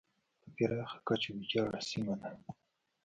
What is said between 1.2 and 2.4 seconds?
ویجاړه سیمه ده.